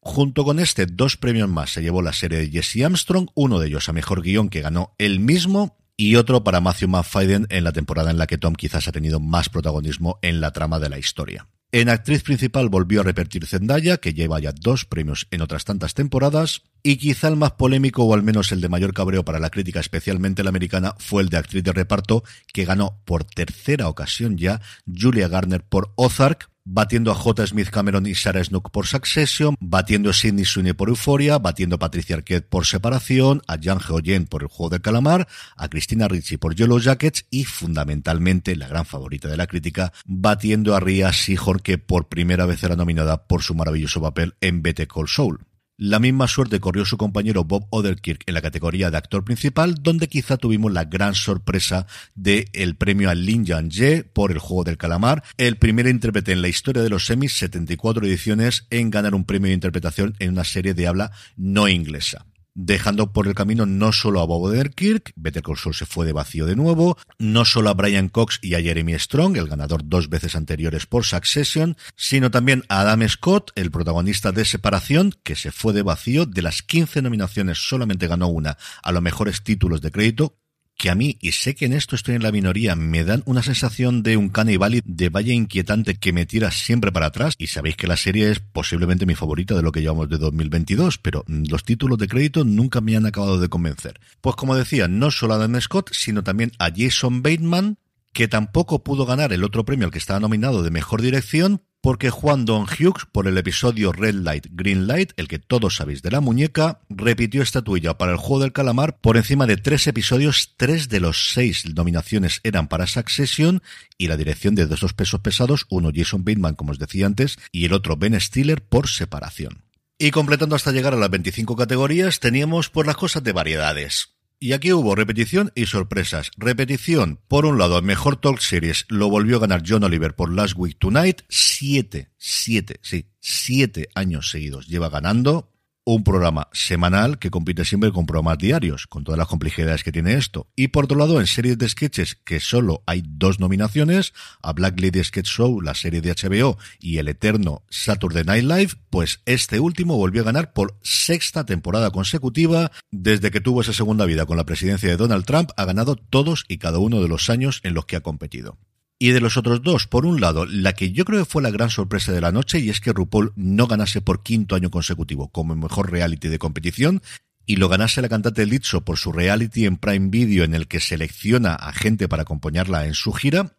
Junto 0.00 0.44
con 0.44 0.60
este, 0.60 0.86
dos 0.86 1.16
premios 1.16 1.48
más 1.48 1.70
se 1.70 1.82
llevó 1.82 2.00
la 2.00 2.12
serie 2.12 2.38
de 2.38 2.48
Jesse 2.48 2.84
Armstrong, 2.84 3.28
uno 3.34 3.58
de 3.58 3.66
ellos 3.66 3.88
a 3.88 3.92
mejor 3.92 4.22
guion 4.22 4.48
que 4.48 4.60
ganó 4.60 4.94
él 4.98 5.18
mismo 5.18 5.76
y 5.96 6.14
otro 6.14 6.44
para 6.44 6.60
Matthew 6.60 6.88
McFadden 6.88 7.48
en 7.50 7.64
la 7.64 7.72
temporada 7.72 8.12
en 8.12 8.18
la 8.18 8.28
que 8.28 8.38
Tom 8.38 8.54
quizás 8.54 8.86
ha 8.86 8.92
tenido 8.92 9.18
más 9.18 9.48
protagonismo 9.48 10.20
en 10.22 10.40
la 10.40 10.52
trama 10.52 10.78
de 10.78 10.90
la 10.90 10.98
historia. 10.98 11.48
En 11.72 11.88
actriz 11.88 12.22
principal 12.22 12.68
volvió 12.68 13.00
a 13.00 13.04
repetir 13.04 13.44
Zendaya, 13.46 13.96
que 13.96 14.14
lleva 14.14 14.38
ya 14.38 14.52
dos 14.52 14.84
premios 14.84 15.26
en 15.32 15.42
otras 15.42 15.64
tantas 15.64 15.94
temporadas, 15.94 16.62
y 16.86 16.98
quizá 16.98 17.26
el 17.26 17.34
más 17.34 17.50
polémico 17.50 18.04
o 18.04 18.14
al 18.14 18.22
menos 18.22 18.52
el 18.52 18.60
de 18.60 18.68
mayor 18.68 18.94
cabreo 18.94 19.24
para 19.24 19.40
la 19.40 19.50
crítica, 19.50 19.80
especialmente 19.80 20.44
la 20.44 20.50
americana, 20.50 20.94
fue 20.98 21.20
el 21.20 21.28
de 21.28 21.36
actriz 21.36 21.64
de 21.64 21.72
reparto, 21.72 22.22
que 22.52 22.64
ganó 22.64 23.00
por 23.04 23.24
tercera 23.24 23.88
ocasión 23.88 24.38
ya 24.38 24.60
Julia 24.86 25.26
Garner 25.26 25.64
por 25.64 25.92
Ozark, 25.96 26.48
batiendo 26.64 27.10
a 27.10 27.16
J. 27.16 27.44
Smith 27.48 27.70
Cameron 27.70 28.06
y 28.06 28.14
Sarah 28.14 28.44
Snook 28.44 28.70
por 28.70 28.86
Succession, 28.86 29.56
batiendo 29.58 30.10
a 30.10 30.12
Sidney 30.12 30.44
Sweeney 30.44 30.74
por 30.74 30.88
Euphoria, 30.88 31.38
batiendo 31.38 31.74
a 31.74 31.80
Patricia 31.80 32.14
Arquette 32.14 32.48
por 32.48 32.66
Separación, 32.66 33.42
a 33.48 33.56
Jan 33.60 33.80
Geoyen 33.80 34.26
por 34.26 34.42
El 34.42 34.48
Juego 34.48 34.70
del 34.70 34.80
Calamar, 34.80 35.26
a 35.56 35.68
Christina 35.68 36.06
Ricci 36.06 36.36
por 36.36 36.54
Yellow 36.54 36.78
Jackets 36.78 37.26
y, 37.30 37.46
fundamentalmente, 37.46 38.54
la 38.54 38.68
gran 38.68 38.86
favorita 38.86 39.26
de 39.26 39.36
la 39.36 39.48
crítica, 39.48 39.92
batiendo 40.04 40.76
a 40.76 40.78
Ria 40.78 41.12
Seahorn, 41.12 41.58
que 41.58 41.78
por 41.78 42.06
primera 42.06 42.46
vez 42.46 42.62
era 42.62 42.76
nominada 42.76 43.26
por 43.26 43.42
su 43.42 43.56
maravilloso 43.56 44.00
papel 44.00 44.36
en 44.40 44.62
Better 44.62 44.86
Call 44.86 45.08
Soul. 45.08 45.40
La 45.78 45.98
misma 45.98 46.26
suerte 46.26 46.58
corrió 46.58 46.86
su 46.86 46.96
compañero 46.96 47.44
Bob 47.44 47.66
Odenkirk 47.68 48.22
en 48.26 48.32
la 48.32 48.40
categoría 48.40 48.90
de 48.90 48.96
actor 48.96 49.24
principal, 49.24 49.74
donde 49.82 50.08
quizá 50.08 50.38
tuvimos 50.38 50.72
la 50.72 50.84
gran 50.84 51.14
sorpresa 51.14 51.86
del 52.14 52.48
el 52.54 52.76
premio 52.76 53.10
a 53.10 53.14
Lin 53.14 53.44
Yang 53.44 54.06
por 54.14 54.32
el 54.32 54.38
juego 54.38 54.64
del 54.64 54.78
calamar, 54.78 55.22
el 55.36 55.56
primer 55.56 55.86
intérprete 55.86 56.32
en 56.32 56.40
la 56.40 56.48
historia 56.48 56.82
de 56.82 56.88
los 56.88 57.04
semis, 57.04 57.36
74 57.36 58.06
ediciones, 58.06 58.66
en 58.70 58.90
ganar 58.90 59.14
un 59.14 59.24
premio 59.24 59.48
de 59.48 59.54
interpretación 59.54 60.14
en 60.18 60.30
una 60.30 60.44
serie 60.44 60.72
de 60.72 60.86
habla 60.86 61.12
no 61.36 61.68
inglesa 61.68 62.24
dejando 62.56 63.12
por 63.12 63.28
el 63.28 63.34
camino 63.34 63.66
no 63.66 63.92
solo 63.92 64.20
a 64.20 64.26
Bob 64.26 64.44
Odenkirk, 64.44 65.12
Better 65.14 65.42
Call 65.42 65.58
Saul 65.58 65.74
se 65.74 65.86
fue 65.86 66.06
de 66.06 66.12
vacío 66.12 66.46
de 66.46 66.56
nuevo, 66.56 66.96
no 67.18 67.44
solo 67.44 67.70
a 67.70 67.74
Brian 67.74 68.08
Cox 68.08 68.38
y 68.42 68.54
a 68.54 68.62
Jeremy 68.62 68.98
Strong, 68.98 69.36
el 69.36 69.46
ganador 69.46 69.82
dos 69.84 70.08
veces 70.08 70.34
anteriores 70.34 70.86
por 70.86 71.04
Succession, 71.04 71.76
sino 71.94 72.30
también 72.30 72.64
a 72.68 72.80
Adam 72.80 73.06
Scott, 73.08 73.52
el 73.54 73.70
protagonista 73.70 74.32
de 74.32 74.46
Separación, 74.46 75.14
que 75.22 75.36
se 75.36 75.52
fue 75.52 75.74
de 75.74 75.82
vacío, 75.82 76.24
de 76.24 76.42
las 76.42 76.62
15 76.62 77.02
nominaciones 77.02 77.58
solamente 77.58 78.08
ganó 78.08 78.28
una 78.28 78.56
a 78.82 78.90
los 78.90 79.02
mejores 79.02 79.42
títulos 79.42 79.82
de 79.82 79.90
crédito, 79.90 80.38
que 80.76 80.90
a 80.90 80.94
mí, 80.94 81.16
y 81.20 81.32
sé 81.32 81.54
que 81.54 81.64
en 81.64 81.72
esto 81.72 81.96
estoy 81.96 82.14
en 82.16 82.22
la 82.22 82.32
minoría, 82.32 82.76
me 82.76 83.02
dan 83.04 83.22
una 83.24 83.42
sensación 83.42 84.02
de 84.02 84.16
un 84.16 84.28
canibali 84.28 84.82
de 84.84 85.08
valle 85.08 85.32
inquietante 85.32 85.96
que 85.96 86.12
me 86.12 86.26
tira 86.26 86.50
siempre 86.50 86.92
para 86.92 87.06
atrás. 87.06 87.34
Y 87.38 87.46
sabéis 87.46 87.76
que 87.76 87.86
la 87.86 87.96
serie 87.96 88.30
es 88.30 88.40
posiblemente 88.40 89.06
mi 89.06 89.14
favorita 89.14 89.54
de 89.54 89.62
lo 89.62 89.72
que 89.72 89.80
llevamos 89.80 90.08
de 90.08 90.18
2022, 90.18 90.98
pero 90.98 91.24
los 91.26 91.64
títulos 91.64 91.98
de 91.98 92.08
crédito 92.08 92.44
nunca 92.44 92.80
me 92.80 92.96
han 92.96 93.06
acabado 93.06 93.40
de 93.40 93.48
convencer. 93.48 93.98
Pues 94.20 94.36
como 94.36 94.54
decía, 94.54 94.86
no 94.86 95.10
solo 95.10 95.34
a 95.34 95.38
Dan 95.38 95.60
Scott, 95.60 95.90
sino 95.92 96.22
también 96.22 96.52
a 96.58 96.70
Jason 96.74 97.22
Bateman, 97.22 97.78
que 98.12 98.28
tampoco 98.28 98.82
pudo 98.82 99.06
ganar 99.06 99.32
el 99.32 99.44
otro 99.44 99.64
premio 99.64 99.86
al 99.86 99.92
que 99.92 99.98
estaba 99.98 100.20
nominado 100.20 100.62
de 100.62 100.70
mejor 100.70 101.02
dirección, 101.02 101.62
porque 101.86 102.10
Juan 102.10 102.46
Don 102.46 102.62
Hughes, 102.64 103.06
por 103.12 103.28
el 103.28 103.38
episodio 103.38 103.92
Red 103.92 104.16
Light, 104.16 104.48
Green 104.50 104.88
Light, 104.88 105.12
el 105.16 105.28
que 105.28 105.38
todos 105.38 105.76
sabéis 105.76 106.02
de 106.02 106.10
la 106.10 106.20
muñeca, 106.20 106.80
repitió 106.88 107.42
esta 107.42 107.62
tuya 107.62 107.96
para 107.96 108.10
el 108.10 108.18
juego 108.18 108.42
del 108.42 108.52
calamar 108.52 108.98
por 108.98 109.16
encima 109.16 109.46
de 109.46 109.56
tres 109.56 109.86
episodios, 109.86 110.54
tres 110.56 110.88
de 110.88 110.98
los 110.98 111.30
seis 111.32 111.64
nominaciones 111.76 112.40
eran 112.42 112.66
para 112.66 112.88
Succession 112.88 113.62
y 113.96 114.08
la 114.08 114.16
dirección 114.16 114.56
de 114.56 114.66
dos 114.66 114.94
pesos 114.94 115.20
pesados, 115.20 115.64
uno 115.68 115.92
Jason 115.94 116.24
Bateman, 116.24 116.56
como 116.56 116.72
os 116.72 116.80
decía 116.80 117.06
antes, 117.06 117.38
y 117.52 117.66
el 117.66 117.72
otro 117.72 117.96
Ben 117.96 118.20
Stiller 118.20 118.64
por 118.64 118.88
separación. 118.88 119.62
Y 119.96 120.10
completando 120.10 120.56
hasta 120.56 120.72
llegar 120.72 120.92
a 120.92 120.96
las 120.96 121.10
25 121.10 121.54
categorías, 121.54 122.18
teníamos 122.18 122.68
por 122.68 122.88
las 122.88 122.96
cosas 122.96 123.22
de 123.22 123.30
variedades. 123.30 124.15
Y 124.38 124.52
aquí 124.52 124.70
hubo 124.70 124.94
repetición 124.94 125.50
y 125.54 125.64
sorpresas. 125.64 126.30
Repetición, 126.36 127.20
por 127.26 127.46
un 127.46 127.56
lado, 127.56 127.80
mejor 127.80 128.16
talk 128.16 128.38
series 128.40 128.84
lo 128.88 129.08
volvió 129.08 129.36
a 129.36 129.40
ganar 129.40 129.62
John 129.66 129.84
Oliver 129.84 130.14
por 130.14 130.30
Last 130.30 130.54
Week 130.58 130.76
Tonight. 130.78 131.22
Siete, 131.30 132.10
siete, 132.18 132.78
sí, 132.82 133.06
siete 133.18 133.88
años 133.94 134.28
seguidos 134.28 134.66
lleva 134.66 134.90
ganando 134.90 135.55
un 135.88 136.02
programa 136.02 136.48
semanal 136.52 137.20
que 137.20 137.30
compite 137.30 137.64
siempre 137.64 137.92
con 137.92 138.06
programas 138.06 138.38
diarios, 138.38 138.88
con 138.88 139.04
todas 139.04 139.18
las 139.18 139.28
complejidades 139.28 139.84
que 139.84 139.92
tiene 139.92 140.14
esto. 140.14 140.48
Y 140.56 140.68
por 140.68 140.84
otro 140.84 140.98
lado, 140.98 141.20
en 141.20 141.28
series 141.28 141.58
de 141.58 141.68
sketches, 141.68 142.16
que 142.16 142.40
solo 142.40 142.82
hay 142.86 143.04
dos 143.06 143.38
nominaciones, 143.38 144.12
a 144.42 144.52
Black 144.52 144.80
Lady 144.80 145.02
Sketch 145.04 145.28
Show, 145.28 145.60
la 145.60 145.74
serie 145.74 146.00
de 146.00 146.12
HBO, 146.12 146.58
y 146.80 146.98
el 146.98 147.06
eterno 147.06 147.62
Saturday 147.70 148.24
Night 148.24 148.44
Live, 148.44 148.72
pues 148.90 149.20
este 149.26 149.60
último 149.60 149.96
volvió 149.96 150.22
a 150.22 150.24
ganar 150.24 150.52
por 150.52 150.76
sexta 150.82 151.46
temporada 151.46 151.92
consecutiva. 151.92 152.72
Desde 152.90 153.30
que 153.30 153.40
tuvo 153.40 153.60
esa 153.60 153.72
segunda 153.72 154.06
vida 154.06 154.26
con 154.26 154.36
la 154.36 154.44
presidencia 154.44 154.88
de 154.88 154.96
Donald 154.96 155.24
Trump, 155.24 155.50
ha 155.56 155.64
ganado 155.66 155.94
todos 155.94 156.44
y 156.48 156.58
cada 156.58 156.80
uno 156.80 157.00
de 157.00 157.08
los 157.08 157.30
años 157.30 157.60
en 157.62 157.74
los 157.74 157.86
que 157.86 157.94
ha 157.94 158.00
competido. 158.00 158.58
Y 158.98 159.10
de 159.10 159.20
los 159.20 159.36
otros 159.36 159.62
dos, 159.62 159.86
por 159.86 160.06
un 160.06 160.20
lado, 160.22 160.46
la 160.46 160.72
que 160.72 160.90
yo 160.92 161.04
creo 161.04 161.20
que 161.20 161.30
fue 161.30 161.42
la 161.42 161.50
gran 161.50 161.68
sorpresa 161.68 162.12
de 162.12 162.22
la 162.22 162.32
noche 162.32 162.60
y 162.60 162.70
es 162.70 162.80
que 162.80 162.94
RuPaul 162.94 163.32
no 163.36 163.66
ganase 163.66 164.00
por 164.00 164.22
quinto 164.22 164.54
año 164.54 164.70
consecutivo 164.70 165.28
como 165.28 165.54
mejor 165.54 165.90
reality 165.90 166.28
de 166.28 166.38
competición 166.38 167.02
y 167.44 167.56
lo 167.56 167.68
ganase 167.68 168.00
la 168.00 168.08
cantante 168.08 168.46
Lizzo 168.46 168.84
por 168.84 168.96
su 168.96 169.12
reality 169.12 169.66
en 169.66 169.76
Prime 169.76 170.08
Video 170.08 170.44
en 170.44 170.54
el 170.54 170.66
que 170.66 170.80
selecciona 170.80 171.54
a 171.54 171.72
gente 171.72 172.08
para 172.08 172.22
acompañarla 172.22 172.86
en 172.86 172.94
su 172.94 173.12
gira. 173.12 173.52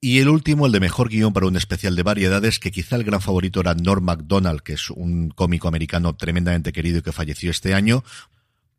Y 0.00 0.20
el 0.20 0.28
último, 0.28 0.66
el 0.66 0.72
de 0.72 0.80
mejor 0.80 1.08
guion 1.08 1.32
para 1.32 1.46
un 1.46 1.56
especial 1.56 1.94
de 1.94 2.02
variedades, 2.04 2.58
que 2.58 2.70
quizá 2.70 2.96
el 2.96 3.04
gran 3.04 3.20
favorito 3.20 3.60
era 3.60 3.74
Norm 3.74 4.04
MacDonald, 4.04 4.60
que 4.60 4.74
es 4.74 4.90
un 4.90 5.30
cómico 5.30 5.68
americano 5.68 6.14
tremendamente 6.16 6.72
querido 6.72 6.98
y 6.98 7.02
que 7.02 7.12
falleció 7.12 7.50
este 7.50 7.74
año, 7.74 8.04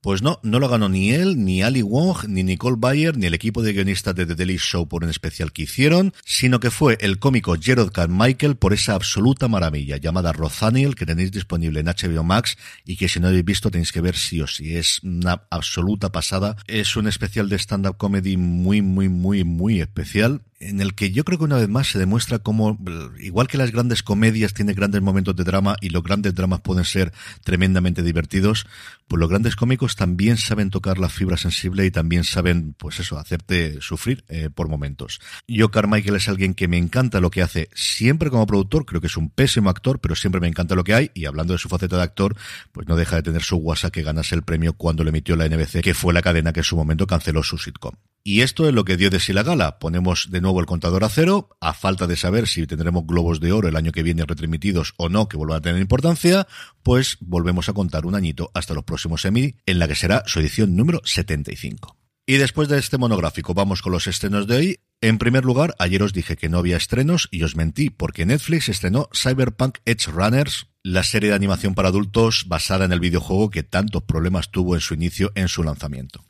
pues 0.02 0.22
no, 0.22 0.40
no 0.44 0.60
lo 0.60 0.70
ganó 0.70 0.90
ni 0.90 1.12
él, 1.12 1.44
ni 1.44 1.62
Ali 1.62 1.82
Wong, 1.82 2.28
ni 2.28 2.44
Nicole 2.44 2.78
Bayer, 2.80 3.18
ni 3.18 3.26
el 3.26 3.34
equipo 3.34 3.62
de 3.62 3.74
guionistas 3.74 4.16
de 4.16 4.26
The 4.26 4.36
Daily 4.36 4.58
Show 4.58 4.88
por 4.88 5.04
un 5.04 5.10
especial 5.10 5.52
que 5.52 5.64
hicieron, 5.64 6.14
sino 6.26 6.60
que 6.60 6.72
fue 6.72 6.98
el 7.02 7.20
cómico 7.20 7.56
Gerald 7.60 7.92
Carmichael 7.92 8.56
por 8.56 8.74
esa 8.74 8.96
absoluta 8.96 9.48
maravilla 9.48 9.98
llamada 9.98 10.32
Rothaniel 10.32 10.96
que 10.96 11.06
tenéis 11.06 11.32
disponible 11.32 11.82
en 11.82 11.88
HBO 11.88 12.24
Max 12.24 12.58
y 12.86 12.98
que 12.98 13.10
si 13.10 13.20
no 13.20 13.28
habéis 13.28 13.46
visto 13.46 13.72
tenéis 13.72 13.92
que 13.92 14.02
ver 14.02 14.16
sí 14.16 14.42
o 14.42 14.48
sí. 14.48 14.76
Es 14.76 15.02
una 15.04 15.44
absoluta 15.50 16.12
pasada. 16.12 16.56
Es 16.68 16.96
un 16.96 17.08
especial 17.08 17.50
de 17.50 17.58
stand-up 17.58 17.98
comedy 17.98 18.38
muy, 18.38 18.82
muy, 18.82 19.10
muy, 19.10 19.44
muy 19.44 19.82
especial 19.82 20.42
en 20.60 20.82
el 20.82 20.94
que 20.94 21.12
yo 21.12 21.24
creo 21.24 21.38
que 21.38 21.46
una 21.46 21.58
vez 21.58 21.70
más 21.70 21.88
se 21.88 22.00
demuestra 22.00 22.40
cómo, 22.40 22.78
igual 23.20 23.48
que 23.48 23.58
las 23.58 23.72
grandes 23.72 24.04
comedias 24.04 24.54
tienen 24.54 24.76
grandes 24.76 25.02
momentos 25.02 25.36
de 25.36 25.44
drama 25.44 25.78
y 25.80 25.90
los 25.90 26.04
grandes 26.04 26.36
dramas 26.36 26.60
pueden 26.62 26.84
ser 26.84 27.14
tremendamente 27.44 28.04
divertidos, 28.04 28.68
pues 29.08 29.20
los 29.20 29.30
grandes 29.30 29.56
cómicos 29.56 29.96
también 29.96 30.38
saben 30.38 30.70
tocar 30.70 30.98
la 30.98 31.10
fibra 31.10 31.38
sensible 31.38 31.86
y 31.86 31.92
también 31.92 32.26
saben, 32.26 32.76
pues 32.78 33.00
eso, 33.00 33.18
hacerte 33.18 33.80
sufrir 33.82 34.26
eh, 34.28 34.50
por 34.54 34.68
momentos. 34.68 35.22
Yo, 35.48 35.72
Carmichael, 35.72 36.18
es 36.18 36.28
alguien 36.28 36.54
que 36.54 36.68
me 36.68 36.78
encanta 36.78 37.22
lo 37.22 37.32
que 37.32 37.42
hace 37.42 37.70
siempre 37.74 38.30
como 38.30 38.46
productor, 38.46 38.86
creo 38.86 39.02
que 39.02 39.08
es 39.08 39.18
un 39.18 39.30
pésimo 39.30 39.70
actor, 39.70 40.00
pero 40.00 40.16
siempre 40.16 40.42
me 40.42 40.48
encanta 40.48 40.76
lo 40.76 40.84
que 40.84 40.94
hay 40.94 41.12
y 41.14 41.26
hablando 41.26 41.54
de 41.54 41.60
su 41.60 41.70
faceta 41.70 41.98
de 41.98 42.04
actor, 42.04 42.36
pues 42.74 42.88
no 42.88 42.98
deja 42.98 43.16
de 43.16 43.24
tener 43.24 43.44
su 43.44 43.56
WhatsApp 43.58 43.94
que 43.94 44.04
ganase 44.04 44.36
el 44.36 44.44
premio 44.44 44.74
cuando 44.74 45.04
le 45.04 45.10
emitió 45.10 45.36
la 45.36 45.48
NBC, 45.48 45.82
que 45.82 45.94
fue 45.94 46.14
la 46.14 46.22
cadena 46.22 46.52
que 46.52 46.60
en 46.60 46.66
su 46.66 46.76
momento 46.76 47.08
canceló 47.08 47.44
su 47.44 47.58
sitcom. 47.58 47.94
Y 48.24 48.42
esto 48.42 48.68
es 48.68 48.74
lo 48.74 48.86
que 48.86 48.98
dio 48.98 49.10
de 49.10 49.20
sí 49.20 49.34
la 49.34 49.44
gala. 49.44 49.80
Ponemos 49.80 50.28
de 50.30 50.42
nuevo 50.42 50.60
el 50.60 50.66
contador 50.66 51.04
a 51.04 51.10
cero, 51.10 51.50
a 51.62 51.74
falta 51.74 52.06
de 52.06 52.16
saber 52.16 52.48
si 52.48 52.68
tendremos 52.68 53.06
globos 53.08 53.40
de 53.40 53.52
oro 53.52 53.68
el 53.68 53.76
año 53.76 53.92
que 53.92 54.04
viene 54.04 54.26
retransmitidos 54.26 54.94
o 54.98 55.10
no, 55.10 55.28
que 55.28 55.38
vuelvan 55.38 55.58
a 55.58 55.62
tener 55.62 55.82
importancia, 55.82 56.48
pues 56.84 57.18
volvemos 57.22 57.70
a 57.70 57.74
contar 57.74 58.06
un 58.06 58.16
añito 58.16 58.52
hasta 58.54 58.74
los 58.74 58.84
próximos 58.84 59.26
Emmy, 59.26 59.56
en 59.66 59.80
la 59.80 59.88
que 59.88 59.96
será 59.96 60.24
su 60.26 60.40
edición 60.40 60.76
número 60.76 61.02
75. 61.04 61.98
Y 62.30 62.38
después 62.38 62.68
de 62.68 62.78
este 62.78 63.00
monográfico 63.00 63.56
vamos 63.56 63.82
con 63.82 63.92
los 63.92 64.06
estrenos 64.06 64.46
de 64.46 64.56
hoy. 64.56 64.80
En 65.02 65.18
primer 65.18 65.46
lugar, 65.46 65.74
ayer 65.80 66.04
os 66.04 66.14
dije 66.14 66.36
que 66.36 66.48
no 66.48 66.60
había 66.60 66.78
estrenos 66.78 67.28
y 67.32 67.42
os 67.42 67.56
mentí 67.56 67.90
porque 67.90 68.28
Netflix 68.28 68.70
estrenó 68.70 69.10
Cyberpunk 69.14 69.80
Edge 69.86 70.12
Runners, 70.12 70.68
la 70.84 71.02
serie 71.02 71.30
de 71.30 71.36
animación 71.36 71.74
para 71.74 71.88
adultos 71.88 72.44
basada 72.48 72.86
en 72.86 72.92
el 72.92 73.00
videojuego 73.00 73.50
que 73.50 73.64
tantos 73.64 74.04
problemas 74.04 74.52
tuvo 74.52 74.76
en 74.76 74.82
su 74.82 74.94
inicio 74.94 75.32
en 75.34 75.48
su 75.48 75.64
lanzamiento. 75.64 76.29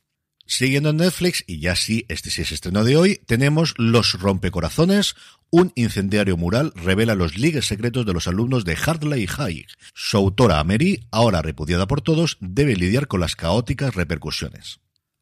Siguiendo 0.50 0.89
en 0.89 0.98
Netflix, 0.98 1.44
y 1.46 1.60
ya 1.60 1.75
sí, 1.75 2.08
este 2.10 2.32
sí 2.32 2.41
es 2.41 2.51
estreno 2.51 2.84
de 2.84 2.98
hoy, 2.98 3.22
tenemos 3.27 3.75
Los 3.77 4.20
Rompecorazones, 4.20 5.13
un 5.51 5.72
incendiario 5.75 6.38
mural 6.38 6.74
revela 6.75 7.13
los 7.13 7.38
ligues 7.38 7.68
secretos 7.68 8.03
de 8.03 8.13
los 8.13 8.27
alumnos 8.27 8.65
de 8.65 8.75
Hartley 8.75 9.27
High. 9.27 9.68
Su 9.94 10.18
autora, 10.18 10.63
Mary, 10.63 11.06
ahora 11.12 11.44
repudiada 11.44 11.86
por 11.86 12.01
todos, 12.01 12.38
debe 12.41 12.75
lidiar 12.75 13.08
con 13.08 13.20
las 13.20 13.36
caóticas 13.36 13.94
repercusiones. 13.94 14.79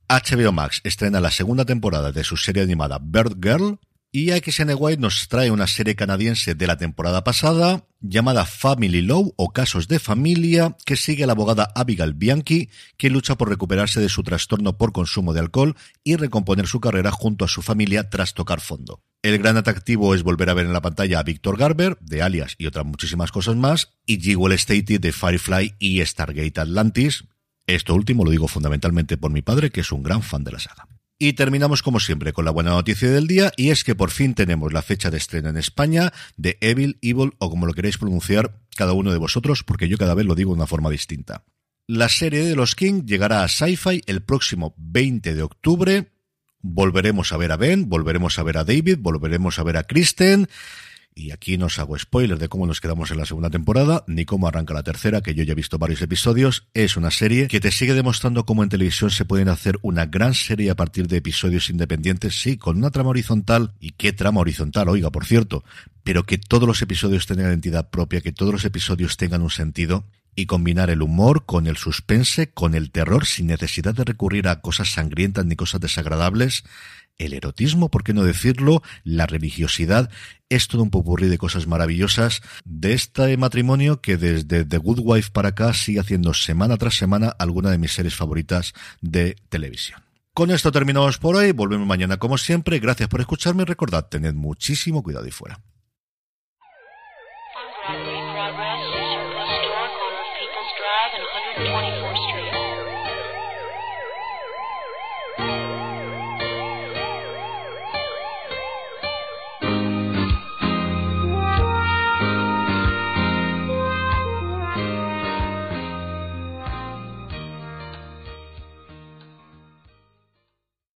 HBO 0.08 0.54
Max 0.54 0.80
estrena 0.86 1.20
la 1.20 1.32
segunda 1.32 1.66
temporada 1.66 2.14
de 2.14 2.24
su 2.24 2.38
serie 2.38 2.64
animada 2.64 2.98
Bird 3.02 3.36
Girl, 3.44 3.80
y 4.18 4.32
XN 4.32 4.72
White 4.76 5.00
nos 5.00 5.28
trae 5.28 5.52
una 5.52 5.68
serie 5.68 5.96
canadiense 5.96 6.56
de 6.56 6.66
la 6.66 6.76
temporada 6.76 7.24
pasada 7.24 7.86
llamada 8.02 8.46
Family 8.46 9.04
Law 9.04 9.36
o 9.38 9.54
Casos 9.54 9.88
de 9.88 10.00
Familia 10.00 10.76
que 10.88 10.96
sigue 10.96 11.24
a 11.24 11.28
la 11.28 11.34
abogada 11.34 11.72
Abigail 11.76 12.16
Bianchi 12.16 12.72
que 12.98 13.12
lucha 13.12 13.38
por 13.38 13.48
recuperarse 13.48 14.00
de 14.00 14.10
su 14.10 14.24
trastorno 14.24 14.76
por 14.76 14.92
consumo 14.92 15.34
de 15.34 15.42
alcohol 15.42 15.76
y 16.04 16.16
recomponer 16.16 16.66
su 16.66 16.80
carrera 16.80 17.12
junto 17.12 17.46
a 17.46 17.48
su 17.48 17.62
familia 17.62 18.10
tras 18.10 18.34
tocar 18.34 18.60
fondo. 18.60 19.04
El 19.22 19.38
gran 19.38 19.56
atractivo 19.56 20.16
es 20.16 20.24
volver 20.24 20.50
a 20.50 20.56
ver 20.56 20.66
en 20.66 20.74
la 20.74 20.82
pantalla 20.82 21.20
a 21.20 21.24
Victor 21.24 21.56
Garber, 21.56 22.00
de 22.02 22.24
Alias 22.24 22.56
y 22.58 22.66
otras 22.66 22.88
muchísimas 22.88 23.32
cosas 23.32 23.56
más, 23.56 23.94
y 24.08 24.20
Jewel 24.20 24.54
Stacy 24.54 24.98
de 24.98 25.12
Firefly 25.12 25.76
y 25.78 26.04
Stargate 26.04 26.60
Atlantis. 26.60 27.26
Esto 27.68 27.94
último 27.94 28.26
lo 28.26 28.32
digo 28.32 28.48
fundamentalmente 28.48 29.16
por 29.16 29.30
mi 29.30 29.44
padre, 29.44 29.70
que 29.70 29.82
es 29.82 29.92
un 29.92 30.02
gran 30.02 30.24
fan 30.24 30.44
de 30.44 30.54
la 30.54 30.60
saga. 30.60 30.88
Y 31.20 31.34
terminamos 31.34 31.82
como 31.82 32.00
siempre 32.00 32.32
con 32.32 32.46
la 32.46 32.52
buena 32.52 32.72
noticia 32.72 33.10
del 33.10 33.26
día 33.26 33.52
y 33.58 33.72
es 33.72 33.84
que 33.84 33.96
por 33.96 34.12
fin 34.12 34.36
tenemos 34.36 34.72
la 34.72 34.84
fecha 34.84 35.10
de 35.10 35.18
estreno 35.18 35.50
en 35.50 35.58
España 35.58 36.14
de 36.36 36.60
Evil, 36.62 37.00
Evil 37.02 37.34
o 37.40 37.50
como 37.50 37.66
lo 37.66 37.74
queréis 37.74 37.98
pronunciar 37.98 38.60
cada 38.76 38.94
uno 38.94 39.12
de 39.12 39.18
vosotros 39.18 39.64
porque 39.64 39.90
yo 39.90 39.98
cada 39.98 40.14
vez 40.14 40.28
lo 40.28 40.36
digo 40.36 40.52
de 40.52 40.58
una 40.58 40.68
forma 40.68 40.92
distinta. 40.92 41.44
La 41.88 42.10
serie 42.10 42.44
de 42.44 42.56
los 42.56 42.76
King 42.76 43.06
llegará 43.06 43.44
a 43.44 43.48
Sci-Fi 43.48 44.04
el 44.06 44.22
próximo 44.22 44.76
20 44.78 45.34
de 45.34 45.42
octubre. 45.42 46.12
Volveremos 46.60 47.32
a 47.32 47.38
ver 47.38 47.52
a 47.52 47.58
Ben, 47.58 47.90
volveremos 47.90 48.38
a 48.38 48.44
ver 48.44 48.58
a 48.58 48.64
David, 48.64 48.98
volveremos 49.00 49.58
a 49.58 49.64
ver 49.64 49.78
a 49.78 49.84
Kristen 49.84 50.48
y 51.18 51.32
aquí 51.32 51.58
no 51.58 51.66
os 51.66 51.80
hago 51.80 51.98
spoiler 51.98 52.38
de 52.38 52.48
cómo 52.48 52.68
nos 52.68 52.80
quedamos 52.80 53.10
en 53.10 53.18
la 53.18 53.26
segunda 53.26 53.50
temporada, 53.50 54.04
ni 54.08 54.24
cómo 54.24 54.48
arranca 54.48 54.74
la 54.74 54.84
tercera, 54.84 55.22
que 55.22 55.34
yo 55.34 55.44
ya 55.44 55.54
he 55.54 55.56
visto 55.56 55.80
varios 55.80 56.02
episodios. 56.02 56.68
Es 56.76 56.96
una 56.96 57.10
serie 57.10 57.48
que 57.48 57.60
te 57.60 57.72
sigue 57.72 57.96
demostrando 57.96 58.46
cómo 58.46 58.64
en 58.64 58.70
televisión 58.70 59.10
se 59.10 59.26
pueden 59.26 59.50
hacer 59.50 59.80
una 59.82 60.06
gran 60.06 60.36
serie 60.36 60.70
a 60.70 60.76
partir 60.76 61.08
de 61.08 61.18
episodios 61.18 61.70
independientes, 61.70 62.40
sí, 62.40 62.58
con 62.58 62.78
una 62.78 62.92
trama 62.92 63.10
horizontal. 63.10 63.74
¿Y 63.80 63.92
qué 63.92 64.14
trama 64.14 64.42
horizontal? 64.42 64.90
Oiga, 64.90 65.12
por 65.12 65.26
cierto, 65.26 65.64
pero 66.04 66.24
que 66.24 66.38
todos 66.38 66.68
los 66.68 66.82
episodios 66.84 67.26
tengan 67.26 67.48
identidad 67.48 67.90
propia, 67.90 68.22
que 68.22 68.32
todos 68.32 68.54
los 68.54 68.66
episodios 68.66 69.18
tengan 69.18 69.42
un 69.42 69.50
sentido 69.50 70.06
y 70.36 70.46
combinar 70.46 70.92
el 70.92 71.02
humor 71.02 71.46
con 71.48 71.66
el 71.66 71.78
suspense, 71.78 72.52
con 72.52 72.76
el 72.76 72.92
terror, 72.92 73.26
sin 73.26 73.48
necesidad 73.48 73.96
de 73.96 74.04
recurrir 74.04 74.48
a 74.48 74.62
cosas 74.62 74.92
sangrientas 74.92 75.46
ni 75.46 75.56
cosas 75.56 75.82
desagradables, 75.82 76.64
el 77.18 77.34
erotismo, 77.34 77.90
por 77.90 78.04
qué 78.04 78.14
no 78.14 78.24
decirlo, 78.24 78.82
la 79.04 79.26
religiosidad, 79.26 80.10
es 80.50 80.68
todo 80.68 80.84
un 80.84 80.90
popurrí 80.90 81.28
de 81.28 81.38
cosas 81.38 81.68
maravillosas 81.68 82.42
de 82.64 82.94
este 82.94 83.36
matrimonio 83.38 84.02
que 84.02 84.18
desde 84.18 84.66
The 84.66 84.78
Good 84.78 85.00
Wife 85.04 85.32
para 85.32 85.50
acá 85.50 85.74
sigue 85.74 86.00
haciendo 86.00 86.34
semana 86.34 86.78
tras 86.78 86.96
semana 86.96 87.30
alguna 87.38 87.72
de 87.72 87.78
mis 87.78 87.94
series 87.94 88.16
favoritas 88.16 88.74
de 89.02 89.36
televisión. 89.50 90.02
Con 90.34 90.52
esto 90.52 90.72
terminamos 90.72 91.18
por 91.18 91.36
hoy, 91.36 91.52
volvemos 91.52 91.88
mañana 91.88 92.18
como 92.18 92.38
siempre, 92.38 92.80
gracias 92.80 93.10
por 93.10 93.22
escucharme 93.22 93.64
y 93.64 93.66
recordad, 93.66 94.06
tened 94.06 94.36
muchísimo 94.36 95.02
cuidado 95.02 95.28
y 95.28 95.32
fuera. 95.32 95.60